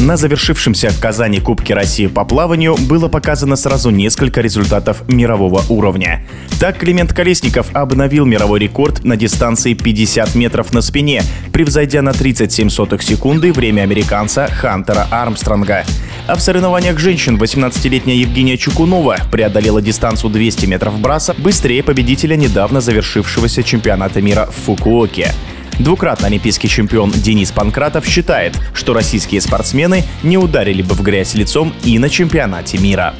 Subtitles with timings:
[0.00, 6.24] На завершившемся в Казани Кубке России по плаванию было показано сразу несколько результатов мирового уровня.
[6.60, 11.22] Так Климент Колесников обновил мировой рекорд на дистанции 50 метров на спине,
[11.52, 15.84] превзойдя на 37 сотых секунды время американца Хантера Армстронга.
[16.28, 22.80] А в соревнованиях женщин 18-летняя Евгения Чукунова преодолела дистанцию 200 метров браса быстрее победителя недавно
[22.80, 25.34] завершившегося чемпионата мира в Фукуоке.
[25.78, 31.72] Двукратный олимпийский чемпион Денис Панкратов считает, что российские спортсмены не ударили бы в грязь лицом
[31.84, 33.14] и на чемпионате мира.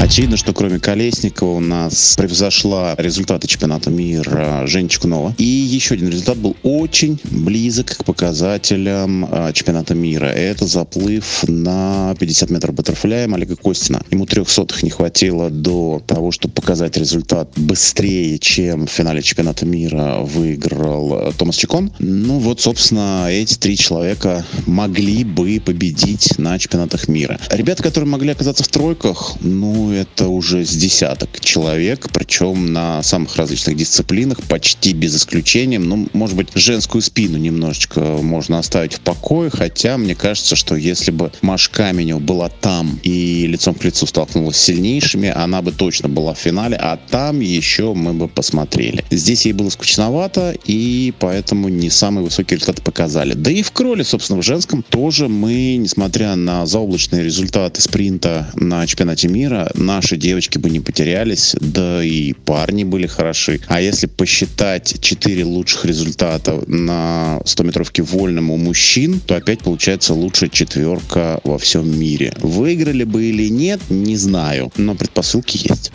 [0.00, 5.34] Очевидно, что кроме Колесникова у нас превзошла результаты чемпионата мира Женя Чекунова.
[5.38, 10.26] И еще один результат был очень близок к показателям а, чемпионата мира.
[10.26, 14.02] Это заплыв на 50 метров баттерфляем Олега Костина.
[14.10, 19.66] Ему трех сотых не хватило до того, чтобы показать результат быстрее, чем в финале чемпионата
[19.66, 21.92] мира выиграл Томас Чекон.
[21.98, 27.38] Ну вот, собственно, эти три человека могли бы победить на чемпионатах мира.
[27.50, 33.36] Ребята, которые могли оказаться в тройках, ну, это уже с десяток человек, причем на самых
[33.36, 35.78] различных дисциплинах, почти без исключения.
[35.78, 41.10] Ну, может быть, женскую спину немножечко можно оставить в покое, хотя мне кажется, что если
[41.10, 46.08] бы Маш Каменев была там и лицом к лицу столкнулась с сильнейшими, она бы точно
[46.08, 49.04] была в финале, а там еще мы бы посмотрели.
[49.10, 53.34] Здесь ей было скучновато, и поэтому не самые высокие результаты показали.
[53.34, 58.86] Да и в кроле, собственно, в женском тоже мы, несмотря на заоблачные результаты спринта на
[58.86, 63.60] чемпионате мира, наши девочки бы не потерялись, да и парни были хороши.
[63.66, 70.50] А если посчитать 4 лучших результата на 100-метровке вольном у мужчин, то опять получается лучшая
[70.50, 72.32] четверка во всем мире.
[72.38, 75.92] Выиграли бы или нет, не знаю, но предпосылки есть.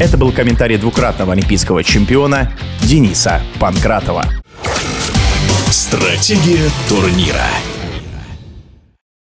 [0.00, 2.52] Это был комментарий двукратного олимпийского чемпиона
[2.82, 4.24] Дениса Панкратова.
[5.70, 7.46] Стратегия турнира.